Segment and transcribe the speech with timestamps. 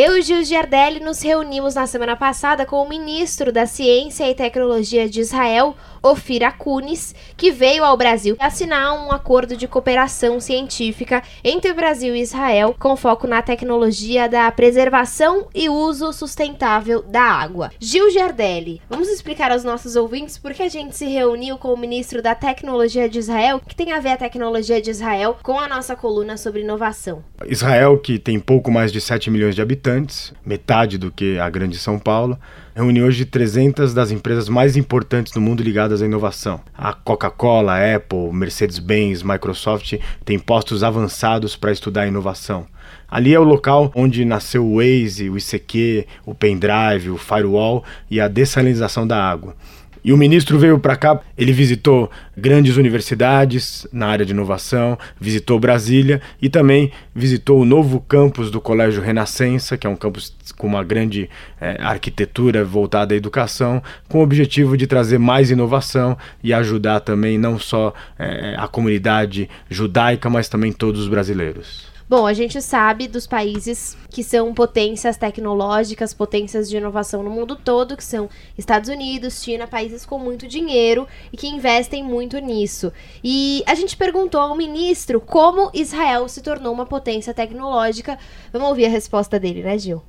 [0.00, 4.32] Eu e Gil Giardelli nos reunimos na semana passada com o ministro da Ciência e
[4.32, 11.20] Tecnologia de Israel, Ofir Akunis, que veio ao Brasil assinar um acordo de cooperação científica
[11.42, 17.22] entre o Brasil e Israel com foco na tecnologia da preservação e uso sustentável da
[17.22, 17.72] água.
[17.80, 21.76] Gil Giardelli, vamos explicar aos nossos ouvintes por que a gente se reuniu com o
[21.76, 25.66] ministro da Tecnologia de Israel, que tem a ver a tecnologia de Israel com a
[25.66, 27.24] nossa coluna sobre inovação.
[27.48, 31.48] Israel, que tem pouco mais de 7 milhões de habitantes, habitantes, metade do que a
[31.48, 32.38] grande São Paulo,
[32.74, 36.60] reúne hoje 300 das empresas mais importantes do mundo ligadas à inovação.
[36.76, 42.66] A Coca-Cola, Apple, Mercedes-Benz, Microsoft têm postos avançados para estudar inovação.
[43.10, 48.20] Ali é o local onde nasceu o Waze, o ICQ, o pendrive, o firewall e
[48.20, 49.56] a dessalinização da água.
[50.04, 55.58] E o ministro veio para cá, ele visitou grandes universidades na área de inovação, visitou
[55.58, 60.66] Brasília e também visitou o novo campus do Colégio Renascença, que é um campus com
[60.66, 61.28] uma grande
[61.60, 67.38] é, arquitetura voltada à educação, com o objetivo de trazer mais inovação e ajudar também
[67.38, 71.97] não só é, a comunidade judaica, mas também todos os brasileiros.
[72.08, 77.54] Bom, a gente sabe dos países que são potências tecnológicas, potências de inovação no mundo
[77.54, 82.90] todo, que são Estados Unidos, China, países com muito dinheiro e que investem muito nisso.
[83.22, 88.18] E a gente perguntou ao ministro como Israel se tornou uma potência tecnológica.
[88.50, 90.02] Vamos ouvir a resposta dele, né, Gil?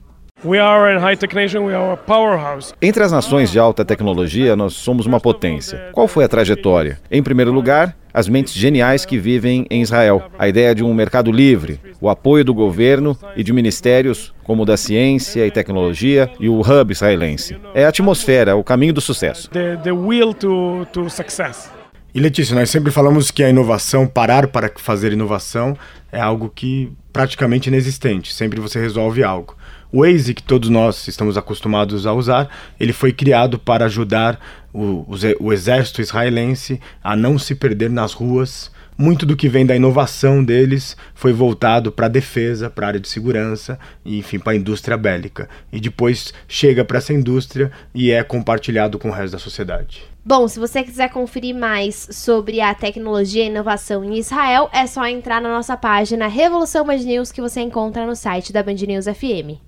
[2.81, 5.89] Entre as nações de alta tecnologia, nós somos uma potência.
[5.91, 6.97] Qual foi a trajetória?
[7.11, 10.23] Em primeiro lugar, as mentes geniais que vivem em Israel.
[10.37, 14.65] A ideia de um mercado livre, o apoio do governo e de ministérios como o
[14.65, 17.57] da ciência e tecnologia e o hub israelense.
[17.73, 19.49] É a atmosfera, o caminho do sucesso.
[19.51, 21.69] The, the will to, to success.
[22.13, 25.77] E Letícia, nós sempre falamos que a inovação, parar para fazer inovação,
[26.11, 28.33] é algo que praticamente inexistente.
[28.33, 29.55] Sempre você resolve algo.
[29.91, 32.47] O Waze, que todos nós estamos acostumados a usar,
[32.79, 34.39] ele foi criado para ajudar
[34.71, 35.03] o,
[35.39, 38.71] o, exército israelense a não se perder nas ruas.
[38.95, 42.99] Muito do que vem da inovação deles foi voltado para a defesa, para a área
[42.99, 45.49] de segurança e, enfim, para a indústria bélica.
[45.71, 50.03] E depois chega para essa indústria e é compartilhado com o resto da sociedade.
[50.23, 55.07] Bom, se você quiser conferir mais sobre a tecnologia e inovação em Israel, é só
[55.07, 59.05] entrar na nossa página Revolução Band News que você encontra no site da Band News
[59.05, 59.59] FM.